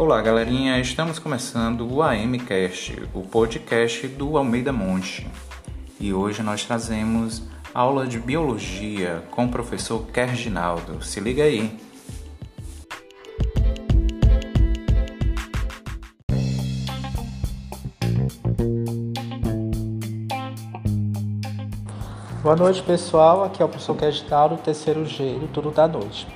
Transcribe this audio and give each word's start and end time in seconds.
Olá, 0.00 0.22
galerinha. 0.22 0.80
Estamos 0.80 1.18
começando 1.18 1.86
o 1.86 2.02
AMcast, 2.02 3.02
o 3.12 3.20
podcast 3.20 4.08
do 4.08 4.38
Almeida 4.38 4.72
Monte. 4.72 5.28
E 6.00 6.10
hoje 6.10 6.42
nós 6.42 6.64
trazemos 6.64 7.42
aula 7.74 8.06
de 8.06 8.18
biologia 8.18 9.22
com 9.30 9.44
o 9.44 9.50
professor 9.50 10.06
Kerginaldo. 10.06 11.04
Se 11.04 11.20
liga 11.20 11.42
aí. 11.42 11.78
Boa 22.42 22.56
noite, 22.56 22.82
pessoal. 22.82 23.44
Aqui 23.44 23.60
é 23.60 23.66
o 23.66 23.68
professor 23.68 23.94
Kerginaldo, 23.98 24.56
terceiro 24.56 25.04
G 25.04 25.34
do 25.34 25.46
turno 25.48 25.70
da 25.70 25.86
noite. 25.86 26.26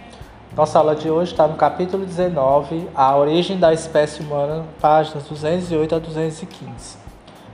Nossa 0.56 0.78
aula 0.78 0.94
de 0.94 1.10
hoje 1.10 1.32
está 1.32 1.48
no 1.48 1.56
capítulo 1.56 2.06
19, 2.06 2.88
A 2.94 3.16
Origem 3.16 3.58
da 3.58 3.72
Espécie 3.72 4.22
Humana, 4.22 4.64
páginas 4.80 5.24
208 5.24 5.96
a 5.96 5.98
215. 5.98 6.96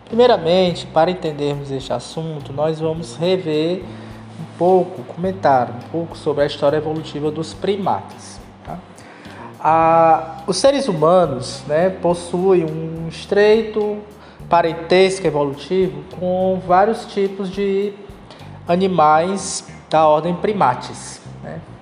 Primeiramente, 0.05 0.87
para 0.87 1.10
entendermos 1.10 1.71
este 1.71 1.95
assunto, 1.95 2.52
nós 2.52 2.79
vamos 2.79 3.16
rever 3.16 3.84
um 4.38 4.59
pouco, 4.59 5.02
comentar 5.05 5.71
um 5.71 5.88
pouco 5.91 6.15
sobre 6.15 6.45
a 6.45 6.47
história 6.47 6.77
evolutiva 6.77 7.30
dos 7.30 7.55
primatas. 7.55 8.38
Tá? 8.66 8.79
Ah, 9.59 10.43
os 10.46 10.59
seres 10.59 10.87
humanos 10.87 11.62
né, 11.66 11.88
possuem 11.88 12.66
um 12.66 13.09
estreito 13.09 13.96
parentesco 14.46 15.27
evolutivo 15.27 16.05
com 16.19 16.60
vários 16.66 17.07
tipos 17.07 17.48
de 17.51 17.95
animais 18.69 19.66
da 19.88 20.07
ordem 20.07 20.35
primates 20.35 21.21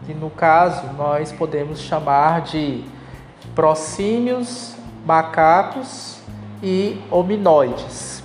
que 0.09 0.15
no 0.15 0.30
caso 0.30 0.87
nós 0.97 1.30
podemos 1.30 1.80
chamar 1.80 2.41
de 2.41 2.83
prosímios, 3.55 4.75
macacos 5.05 6.17
e 6.62 6.98
hominoides. 7.11 8.23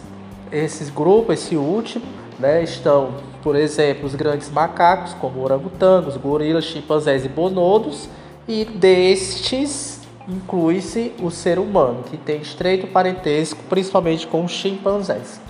Esses 0.50 0.90
grupos, 0.90 1.42
esse 1.42 1.58
último, 1.58 2.06
né, 2.40 2.64
estão, 2.64 3.16
por 3.42 3.58
exemplo, 3.58 4.06
os 4.06 4.16
grandes 4.16 4.50
macacos, 4.50 5.14
como 5.16 5.44
orangotangos, 5.44 6.16
gorilas, 6.16 6.64
chimpanzés 6.64 7.26
e 7.26 7.28
bonodos, 7.28 8.08
e 8.48 8.64
destes 8.64 10.00
inclui-se 10.26 11.12
o 11.22 11.30
ser 11.30 11.60
humano, 11.60 12.04
que 12.10 12.16
tem 12.16 12.40
estreito 12.40 12.88
parentesco, 12.88 13.62
principalmente 13.68 14.26
com 14.26 14.46
os 14.46 14.54
chimpanzés. 14.54 15.42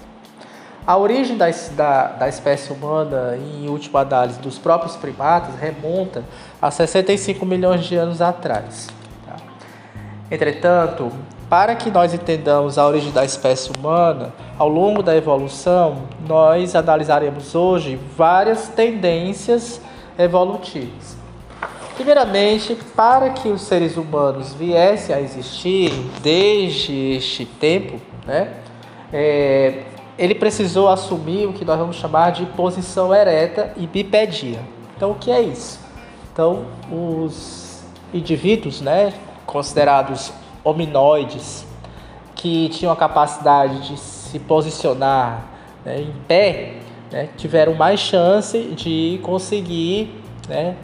A 0.85 0.97
origem 0.97 1.37
da, 1.37 1.49
da, 1.71 2.07
da, 2.07 2.27
espécie 2.27 2.73
humana, 2.73 3.37
em 3.37 3.69
última 3.69 4.01
análise, 4.01 4.39
dos 4.39 4.59
próprios 4.59 4.97
primatas, 4.97 5.55
remonta 5.55 6.25
a 6.61 6.69
65 6.69 7.45
milhões 7.45 7.85
de 7.85 7.95
anos 7.95 8.21
atrás. 8.21 8.89
Tá? 9.25 9.37
Entretanto, 10.29 11.09
para 11.49 11.73
que 11.75 11.89
nós 11.89 12.13
entendamos 12.13 12.77
a 12.77 12.85
origem 12.85 13.13
da 13.13 13.23
espécie 13.23 13.71
humana, 13.77 14.33
ao 14.59 14.67
longo 14.67 15.01
da 15.01 15.15
evolução, 15.15 16.03
nós 16.27 16.75
analisaremos 16.75 17.55
hoje 17.55 17.97
várias 18.17 18.67
tendências 18.67 19.79
evolutivas. 20.19 21.15
Primeiramente, 21.95 22.75
para 22.93 23.29
que 23.29 23.47
os 23.47 23.61
seres 23.61 23.95
humanos 23.95 24.53
viessem 24.53 25.15
a 25.15 25.21
existir 25.21 25.91
desde 26.21 27.15
este 27.15 27.45
tempo, 27.45 28.01
né, 28.25 28.51
é, 29.13 29.83
ele 30.17 30.35
precisou 30.35 30.89
assumir 30.89 31.47
o 31.47 31.53
que 31.53 31.65
nós 31.65 31.77
vamos 31.77 31.95
chamar 31.95 32.31
de 32.31 32.45
posição 32.45 33.13
ereta 33.13 33.73
e 33.77 33.87
bipedia. 33.87 34.59
Então, 34.95 35.11
o 35.11 35.15
que 35.15 35.31
é 35.31 35.41
isso? 35.41 35.79
Então, 36.31 36.65
os 36.91 37.83
indivíduos, 38.13 38.81
né, 38.81 39.13
considerados 39.45 40.31
hominoides, 40.63 41.65
que 42.35 42.69
tinham 42.69 42.91
a 42.91 42.95
capacidade 42.95 43.87
de 43.87 43.97
se 43.97 44.39
posicionar 44.39 45.45
né, 45.85 46.01
em 46.01 46.13
pé, 46.27 46.75
né, 47.11 47.29
tiveram 47.37 47.73
mais 47.73 47.99
chance 47.99 48.59
de 48.75 49.19
conseguir 49.23 50.21
né, 50.47 50.75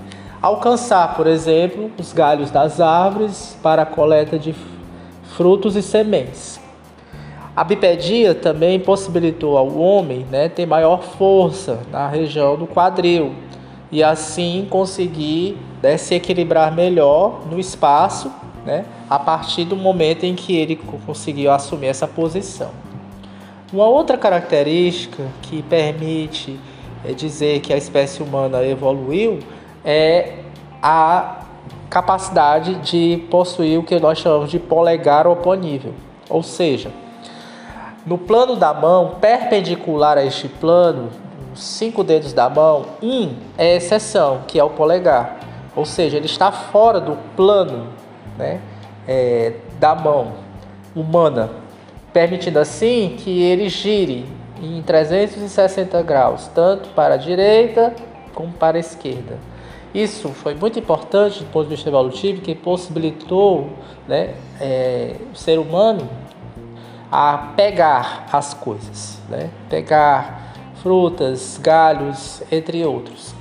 alcançar, 0.42 1.16
por 1.16 1.28
exemplo, 1.28 1.92
os 2.00 2.14
galhos 2.14 2.50
das 2.52 2.80
árvores 2.80 3.58
para 3.62 3.84
a 3.84 3.86
coleta 3.86 4.40
de 4.40 4.56
frutos 5.36 5.76
e 5.76 5.82
sementes. 5.82 6.60
A 7.60 7.64
bipedia 7.66 8.34
também 8.34 8.80
possibilitou 8.80 9.58
ao 9.58 9.78
homem 9.78 10.26
né, 10.32 10.48
ter 10.48 10.66
maior 10.66 11.04
força 11.04 11.82
na 11.92 12.08
região 12.08 12.56
do 12.56 12.66
quadril 12.66 13.34
e 13.92 14.02
assim 14.02 14.66
conseguir 14.70 15.58
né, 15.84 15.98
se 15.98 16.16
equilibrar 16.16 16.74
melhor 16.74 17.42
no 17.52 17.60
espaço 17.60 18.32
né, 18.66 18.86
a 19.10 19.20
partir 19.20 19.66
do 19.66 19.76
momento 19.76 20.24
em 20.24 20.36
que 20.36 20.56
ele 20.56 20.78
conseguiu 21.06 21.52
assumir 21.52 21.88
essa 21.88 22.08
posição. 22.08 22.70
Uma 23.74 23.90
outra 23.90 24.18
característica 24.18 25.22
que 25.42 25.62
permite 25.62 26.58
é, 27.04 27.12
dizer 27.12 27.60
que 27.60 27.74
a 27.74 27.78
espécie 27.78 28.24
humana 28.24 28.64
evoluiu 28.64 29.40
é 29.84 30.36
a 30.82 31.42
capacidade 31.90 32.76
de 32.76 33.22
possuir 33.30 33.78
o 33.78 33.84
que 33.84 34.00
nós 34.00 34.18
chamamos 34.18 34.50
de 34.50 34.60
polegar 34.60 35.28
oponível, 35.28 35.94
ou 36.30 36.42
seja, 36.42 36.90
no 38.06 38.18
plano 38.18 38.56
da 38.56 38.74
mão, 38.74 39.16
perpendicular 39.20 40.18
a 40.18 40.26
este 40.26 40.48
plano, 40.48 41.10
os 41.54 41.64
cinco 41.64 42.04
dedos 42.04 42.34
da 42.34 42.50
mão, 42.50 42.86
um 43.02 43.36
é 43.58 43.76
exceção, 43.76 44.42
que 44.48 44.60
é 44.60 44.64
o 44.64 44.70
polegar. 44.70 45.40
Ou 45.76 45.86
seja, 45.86 46.18
ele 46.18 46.26
está 46.26 46.52
fora 46.52 47.00
do 47.00 47.18
plano 47.36 47.88
né, 48.38 48.62
é, 49.08 49.54
da 49.80 49.94
mão 49.96 50.34
humana, 50.96 51.50
permitindo 52.12 52.60
assim 52.60 53.16
que 53.18 53.42
ele 53.42 53.70
gire 53.70 54.26
em 54.62 54.82
360 54.82 56.02
graus, 56.02 56.48
tanto 56.54 56.90
para 56.90 57.14
a 57.14 57.18
direita 57.18 57.94
como 58.34 58.52
para 58.52 58.78
a 58.78 58.80
esquerda. 58.80 59.38
Isso 59.94 60.30
foi 60.30 60.54
muito 60.54 60.78
importante 60.78 61.40
do 61.40 61.46
ponto 61.46 61.68
de 61.68 61.76
vista 61.76 61.90
evolutivo, 61.90 62.42
que 62.42 62.54
possibilitou 62.54 63.70
né, 64.08 64.36
é, 64.60 65.16
o 65.34 65.36
ser 65.36 65.58
humano 65.58 66.08
a 67.12 67.54
pegar 67.56 68.28
as 68.32 68.54
coisas, 68.54 69.20
né? 69.30 69.50
pegar 69.70 70.54
frutas, 70.82 71.60
galhos, 71.62 72.44
entre 72.52 72.86
outros. 72.86 73.34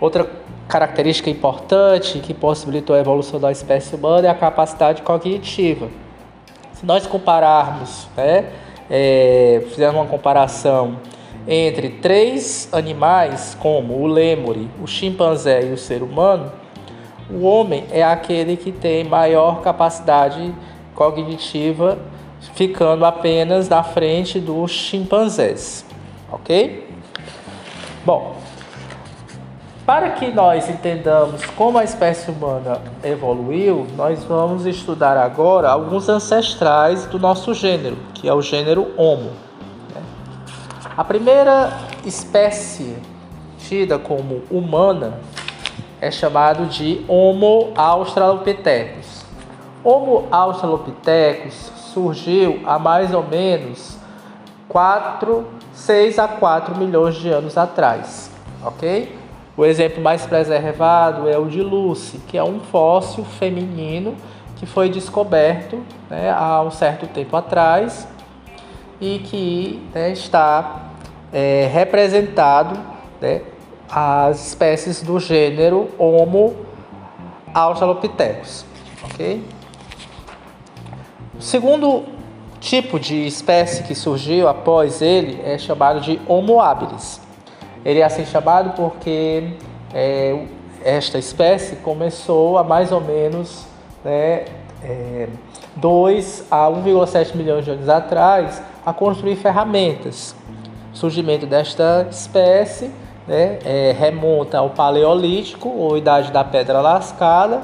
Outra 0.00 0.28
característica 0.68 1.28
importante 1.28 2.18
que 2.18 2.32
possibilitou 2.32 2.96
a 2.96 2.98
evolução 2.98 3.38
da 3.38 3.52
espécie 3.52 3.94
humana 3.94 4.26
é 4.26 4.30
a 4.30 4.34
capacidade 4.34 5.02
cognitiva. 5.02 5.88
Se 6.72 6.86
nós 6.86 7.06
compararmos, 7.06 8.08
né, 8.16 8.46
é, 8.90 9.62
fizermos 9.68 10.00
uma 10.00 10.08
comparação 10.08 10.96
entre 11.46 11.88
três 11.90 12.68
animais, 12.72 13.56
como 13.60 14.00
o 14.00 14.06
lêmure, 14.06 14.68
o 14.82 14.86
chimpanzé 14.86 15.62
e 15.64 15.72
o 15.72 15.78
ser 15.78 16.02
humano, 16.02 16.50
o 17.30 17.44
homem 17.44 17.84
é 17.90 18.02
aquele 18.02 18.56
que 18.56 18.72
tem 18.72 19.04
maior 19.04 19.60
capacidade 19.60 20.54
cognitiva 20.94 21.98
ficando 22.54 23.04
apenas 23.04 23.68
na 23.68 23.82
frente 23.82 24.38
dos 24.40 24.70
chimpanzés, 24.70 25.84
ok? 26.30 26.88
Bom, 28.04 28.36
para 29.86 30.10
que 30.10 30.30
nós 30.30 30.68
entendamos 30.68 31.44
como 31.56 31.78
a 31.78 31.84
espécie 31.84 32.30
humana 32.30 32.80
evoluiu, 33.02 33.86
nós 33.96 34.22
vamos 34.24 34.64
estudar 34.64 35.16
agora 35.16 35.68
alguns 35.68 36.08
ancestrais 36.08 37.06
do 37.06 37.18
nosso 37.18 37.52
gênero, 37.52 37.96
que 38.14 38.28
é 38.28 38.34
o 38.34 38.40
gênero 38.40 38.92
Homo. 38.96 39.32
Né? 39.94 40.02
A 40.96 41.02
primeira 41.02 41.78
espécie 42.04 42.96
tida 43.58 43.98
como 43.98 44.42
humana 44.50 45.20
é 46.00 46.10
chamado 46.10 46.66
de 46.66 47.04
Homo 47.08 47.72
australopithecus. 47.76 49.24
Homo 49.84 50.28
australopithecus 50.30 51.81
surgiu 51.92 52.60
há 52.64 52.78
mais 52.78 53.12
ou 53.12 53.22
menos 53.22 53.96
4, 54.68 55.46
6 55.72 56.18
a 56.18 56.28
4 56.28 56.76
milhões 56.76 57.16
de 57.16 57.28
anos 57.28 57.58
atrás, 57.58 58.30
ok? 58.64 59.16
O 59.56 59.64
exemplo 59.64 60.02
mais 60.02 60.24
preservado 60.24 61.28
é 61.28 61.36
o 61.36 61.46
de 61.46 61.60
Lucy, 61.60 62.18
que 62.26 62.38
é 62.38 62.42
um 62.42 62.60
fóssil 62.60 63.24
feminino 63.24 64.16
que 64.56 64.64
foi 64.64 64.88
descoberto 64.88 65.82
né, 66.08 66.30
há 66.30 66.62
um 66.62 66.70
certo 66.70 67.06
tempo 67.06 67.36
atrás 67.36 68.08
e 69.00 69.18
que 69.18 69.82
né, 69.92 70.12
está 70.12 70.92
é, 71.32 71.68
representado 71.72 72.78
né, 73.20 73.42
as 73.90 74.48
espécies 74.48 75.02
do 75.02 75.20
gênero 75.20 75.90
Homo 75.98 76.56
australopithecus, 77.52 78.64
ok? 79.04 79.44
O 81.42 81.44
segundo 81.44 82.04
tipo 82.60 83.00
de 83.00 83.26
espécie 83.26 83.82
que 83.82 83.96
surgiu 83.96 84.46
após 84.46 85.02
ele 85.02 85.42
é 85.44 85.58
chamado 85.58 86.00
de 86.00 86.20
Homo 86.28 86.60
habilis. 86.60 87.20
Ele 87.84 87.98
é 87.98 88.04
assim 88.04 88.24
chamado 88.24 88.76
porque 88.76 89.48
é, 89.92 90.40
esta 90.84 91.18
espécie 91.18 91.74
começou 91.74 92.58
há 92.58 92.62
mais 92.62 92.92
ou 92.92 93.00
menos 93.00 93.66
né, 94.04 94.44
é, 94.84 95.28
2 95.74 96.46
a 96.48 96.68
1,7 96.68 97.34
milhões 97.34 97.64
de 97.64 97.72
anos 97.72 97.88
atrás 97.88 98.62
a 98.86 98.92
construir 98.92 99.34
ferramentas. 99.34 100.36
O 100.94 100.96
surgimento 100.96 101.44
desta 101.44 102.06
espécie 102.08 102.88
né, 103.26 103.58
é, 103.64 103.96
remonta 103.98 104.58
ao 104.58 104.70
Paleolítico, 104.70 105.68
ou 105.68 105.98
Idade 105.98 106.30
da 106.30 106.44
Pedra 106.44 106.80
Lascada, 106.80 107.62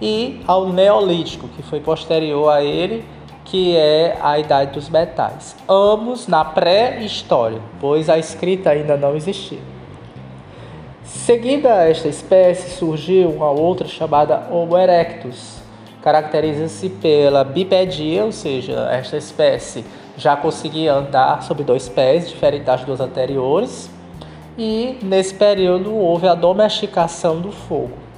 e 0.00 0.40
ao 0.46 0.68
Neolítico, 0.68 1.48
que 1.48 1.62
foi 1.62 1.80
posterior 1.80 2.48
a 2.48 2.62
ele, 2.62 3.04
que 3.44 3.76
é 3.76 4.16
a 4.22 4.38
Idade 4.38 4.72
dos 4.72 4.88
Metais. 4.88 5.56
Ambos 5.68 6.26
na 6.26 6.44
pré-história, 6.44 7.60
pois 7.80 8.08
a 8.08 8.18
escrita 8.18 8.70
ainda 8.70 8.96
não 8.96 9.16
existia. 9.16 9.58
Seguida 11.04 11.68
esta 11.84 12.08
espécie, 12.08 12.70
surgiu 12.70 13.30
uma 13.30 13.50
outra 13.50 13.88
chamada 13.88 14.46
Homo 14.50 14.78
erectus. 14.78 15.58
Caracteriza-se 16.00 16.88
pela 16.88 17.44
bipedia, 17.44 18.24
ou 18.24 18.32
seja, 18.32 18.88
esta 18.90 19.16
espécie 19.16 19.84
já 20.16 20.36
conseguia 20.36 20.94
andar 20.94 21.42
sobre 21.42 21.64
dois 21.64 21.88
pés, 21.88 22.28
diferente 22.28 22.64
das 22.64 22.84
duas 22.84 23.00
anteriores. 23.00 23.90
E 24.56 24.98
nesse 25.02 25.34
período 25.34 25.94
houve 25.94 26.28
a 26.28 26.34
domesticação 26.34 27.40
do 27.40 27.50
fogo. 27.50 28.09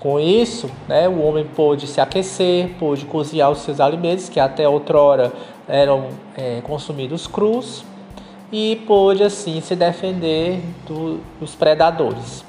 Com 0.00 0.18
isso, 0.18 0.70
né, 0.88 1.06
o 1.06 1.20
homem 1.20 1.44
pôde 1.44 1.86
se 1.86 2.00
aquecer, 2.00 2.70
pôde 2.78 3.04
cozinhar 3.04 3.50
os 3.50 3.58
seus 3.58 3.80
alimentos, 3.80 4.30
que 4.30 4.40
até 4.40 4.66
outrora 4.66 5.30
eram 5.68 6.08
é, 6.34 6.62
consumidos 6.62 7.26
crus, 7.26 7.84
e 8.50 8.82
pôde 8.86 9.22
assim 9.22 9.60
se 9.60 9.76
defender 9.76 10.62
do, 10.86 11.20
dos 11.38 11.54
predadores. 11.54 12.42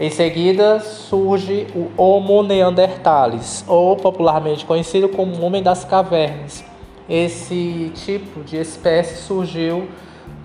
Em 0.00 0.08
seguida 0.08 0.80
surge 0.80 1.66
o 1.74 1.90
Homo 2.00 2.42
neanderthalis, 2.42 3.62
ou 3.68 3.94
popularmente 3.94 4.64
conhecido 4.64 5.10
como 5.10 5.44
Homem 5.44 5.62
das 5.62 5.84
Cavernas. 5.84 6.64
Esse 7.06 7.92
tipo 7.94 8.42
de 8.42 8.56
espécie 8.56 9.22
surgiu 9.22 9.86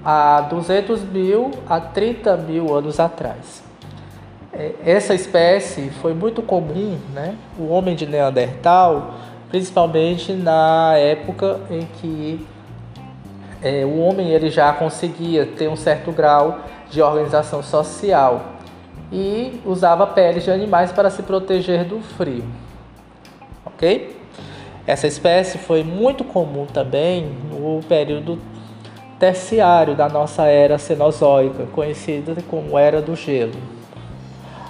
há 0.04 0.42
200 0.42 1.02
mil 1.04 1.52
a 1.70 1.80
30 1.80 2.36
mil 2.36 2.76
anos 2.76 3.00
atrás. 3.00 3.71
É, 4.54 4.74
essa 4.86 5.14
espécie 5.14 5.90
foi 6.02 6.14
muito 6.14 6.42
comum, 6.42 6.98
né? 7.14 7.36
o 7.58 7.70
homem 7.70 7.96
de 7.96 8.06
Neandertal, 8.06 9.14
principalmente 9.50 10.34
na 10.34 10.96
época 10.98 11.60
em 11.70 11.86
que 11.86 12.46
é, 13.62 13.86
o 13.86 14.00
homem 14.00 14.30
ele 14.32 14.50
já 14.50 14.74
conseguia 14.74 15.46
ter 15.46 15.70
um 15.70 15.76
certo 15.76 16.12
grau 16.12 16.60
de 16.90 17.02
organização 17.02 17.64
social 17.64 18.44
e 19.12 19.62
usava 19.66 20.06
peles 20.08 20.44
de 20.44 20.52
animais 20.52 20.92
para 20.92 21.10
se 21.10 21.24
proteger 21.24 21.86
do 21.86 22.02
frio. 22.02 22.44
Ok? 23.66 24.18
Essa 24.86 25.08
espécie 25.08 25.58
foi 25.58 25.84
muito 25.84 26.24
comum 26.24 26.66
também 26.66 27.32
no 27.52 27.82
período 27.88 28.40
terciário 29.20 29.96
da 29.96 30.10
nossa 30.10 30.48
era 30.48 30.78
cenozoica, 30.78 31.68
conhecida 31.68 32.36
como 32.50 32.78
Era 32.78 33.02
do 33.02 33.16
Gelo. 33.16 33.81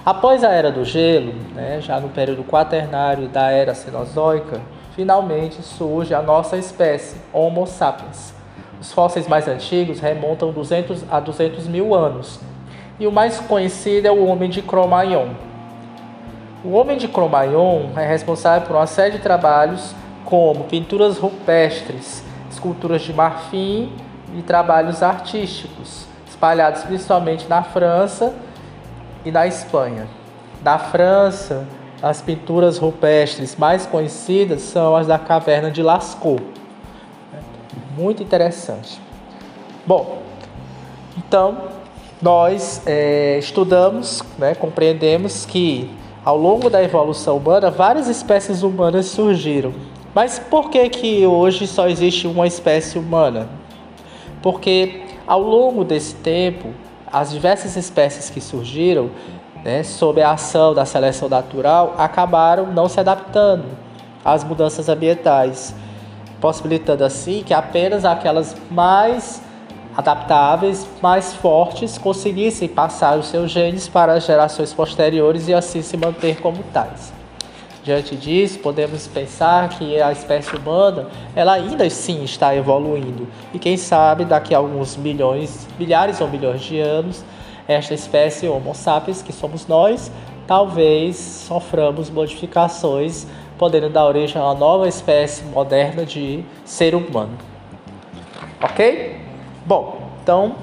Após 0.04 0.42
a 0.42 0.48
Era 0.48 0.72
do 0.72 0.84
Gelo, 0.84 1.32
né, 1.54 1.80
já 1.80 2.00
no 2.00 2.08
período 2.08 2.42
quaternário 2.42 3.28
da 3.28 3.52
Era 3.52 3.72
Cenozoica, 3.72 4.60
finalmente 4.96 5.62
surge 5.62 6.12
a 6.12 6.20
nossa 6.20 6.56
espécie, 6.56 7.16
Homo 7.32 7.68
sapiens. 7.68 8.34
Os 8.80 8.92
fósseis 8.92 9.28
mais 9.28 9.46
antigos 9.46 10.00
remontam 10.00 10.50
200 10.50 11.04
a 11.08 11.20
200 11.20 11.68
mil 11.68 11.94
anos, 11.94 12.40
e 12.98 13.06
o 13.06 13.12
mais 13.12 13.38
conhecido 13.38 14.08
é 14.08 14.10
o 14.10 14.26
Homem 14.26 14.50
de 14.50 14.60
Cro-Magnon. 14.60 15.28
O 16.64 16.72
Homem 16.72 16.96
de 16.96 17.06
Cro-Magnon 17.06 17.90
é 17.96 18.04
responsável 18.04 18.66
por 18.66 18.74
uma 18.74 18.88
série 18.88 19.12
de 19.12 19.18
trabalhos 19.20 19.94
como 20.24 20.64
pinturas 20.64 21.16
rupestres, 21.16 22.24
esculturas 22.50 23.02
de 23.02 23.12
marfim 23.12 23.92
e 24.36 24.42
trabalhos 24.42 25.00
artísticos, 25.00 26.06
espalhados 26.28 26.82
principalmente 26.82 27.46
na 27.46 27.62
França 27.62 28.34
e 29.24 29.30
na 29.30 29.46
Espanha. 29.46 30.06
Na 30.62 30.78
França, 30.78 31.66
as 32.02 32.20
pinturas 32.20 32.78
rupestres 32.78 33.56
mais 33.56 33.86
conhecidas 33.86 34.62
são 34.62 34.96
as 34.96 35.06
da 35.06 35.18
caverna 35.18 35.70
de 35.70 35.82
Lascaux. 35.82 36.42
Muito 37.96 38.22
interessante. 38.22 39.00
Bom, 39.86 40.22
então 41.16 41.58
nós 42.20 42.82
é, 42.86 43.38
estudamos, 43.38 44.22
né, 44.38 44.54
compreendemos 44.54 45.44
que 45.44 45.90
ao 46.24 46.36
longo 46.36 46.70
da 46.70 46.82
evolução 46.82 47.36
humana 47.36 47.70
várias 47.70 48.08
espécies 48.08 48.62
humanas 48.62 49.06
surgiram. 49.06 49.72
Mas 50.14 50.38
por 50.38 50.70
que 50.70 50.88
que 50.88 51.26
hoje 51.26 51.66
só 51.66 51.88
existe 51.88 52.26
uma 52.26 52.46
espécie 52.46 52.98
humana? 52.98 53.48
Porque 54.42 55.02
ao 55.26 55.40
longo 55.40 55.84
desse 55.84 56.14
tempo 56.14 56.68
as 57.12 57.30
diversas 57.30 57.76
espécies 57.76 58.30
que 58.30 58.40
surgiram, 58.40 59.10
né, 59.62 59.82
sob 59.82 60.22
a 60.22 60.32
ação 60.32 60.74
da 60.74 60.84
seleção 60.84 61.28
natural, 61.28 61.94
acabaram 61.98 62.72
não 62.72 62.88
se 62.88 62.98
adaptando 62.98 63.66
às 64.24 64.42
mudanças 64.42 64.88
ambientais, 64.88 65.74
possibilitando 66.40 67.04
assim 67.04 67.42
que 67.44 67.52
apenas 67.54 68.04
aquelas 68.04 68.56
mais 68.70 69.42
adaptáveis, 69.96 70.86
mais 71.02 71.34
fortes, 71.34 71.98
conseguissem 71.98 72.66
passar 72.66 73.18
os 73.18 73.26
seus 73.26 73.50
genes 73.50 73.88
para 73.88 74.14
as 74.14 74.24
gerações 74.24 74.72
posteriores 74.72 75.48
e 75.48 75.54
assim 75.54 75.82
se 75.82 75.96
manter 75.96 76.40
como 76.40 76.62
tais. 76.72 77.12
Diante 77.82 78.14
disso, 78.14 78.60
podemos 78.60 79.08
pensar 79.08 79.68
que 79.70 80.00
a 80.00 80.12
espécie 80.12 80.54
humana, 80.54 81.08
ela 81.34 81.54
ainda 81.54 81.88
sim 81.90 82.22
está 82.22 82.54
evoluindo. 82.54 83.26
E 83.52 83.58
quem 83.58 83.76
sabe 83.76 84.24
daqui 84.24 84.54
a 84.54 84.58
alguns 84.58 84.96
milhões, 84.96 85.66
milhares 85.76 86.20
ou 86.20 86.28
milhões 86.28 86.60
de 86.60 86.78
anos, 86.78 87.24
esta 87.66 87.92
espécie 87.92 88.46
Homo 88.46 88.72
sapiens, 88.72 89.20
que 89.20 89.32
somos 89.32 89.66
nós, 89.66 90.12
talvez 90.46 91.16
soframos 91.16 92.08
modificações, 92.08 93.26
podendo 93.58 93.90
dar 93.90 94.06
origem 94.06 94.40
a 94.40 94.44
uma 94.44 94.54
nova 94.54 94.86
espécie 94.86 95.44
moderna 95.46 96.06
de 96.06 96.44
ser 96.64 96.94
humano. 96.94 97.36
Ok? 98.62 99.16
Bom, 99.66 99.98
então 100.22 100.54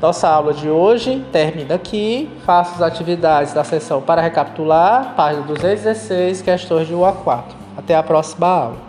nossa 0.00 0.28
aula 0.28 0.54
de 0.54 0.68
hoje 0.68 1.24
termina 1.32 1.74
aqui. 1.74 2.30
Faça 2.44 2.76
as 2.76 2.82
atividades 2.82 3.52
da 3.52 3.64
sessão 3.64 4.00
para 4.00 4.22
recapitular, 4.22 5.14
página 5.16 5.42
216, 5.42 6.42
questões 6.42 6.86
de 6.86 6.94
1 6.94 7.04
a 7.04 7.12
4. 7.12 7.56
Até 7.76 7.96
a 7.96 8.02
próxima 8.02 8.46
aula. 8.46 8.88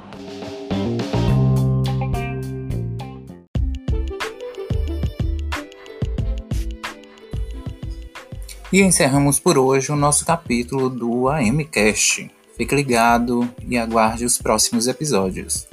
E 8.72 8.82
encerramos 8.82 9.40
por 9.40 9.58
hoje 9.58 9.92
o 9.92 9.96
nosso 9.96 10.24
capítulo 10.24 10.92
do 10.92 11.28
AMCast. 11.28 12.30
Fique 12.56 12.76
ligado 12.76 13.50
e 13.68 13.78
aguarde 13.78 14.26
os 14.26 14.38
próximos 14.38 14.88
episódios. 14.88 15.68